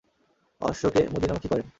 [0.61, 1.67] অশ্বকে মদীনামখী করেন।